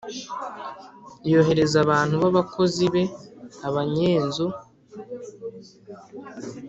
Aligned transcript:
yohereza 1.31 1.77
abantu 1.85 2.15
b’abakozi 2.23 2.83
be, 2.93 3.03
abanyenzu. 3.67 4.45